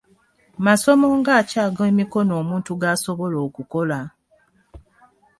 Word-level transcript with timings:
Masomo 0.65 1.07
nga 1.19 1.35
ki 1.49 1.57
ag'emikono 1.65 2.31
omuntu 2.41 2.71
gaasobola 2.81 3.37
okukola? 3.47 3.99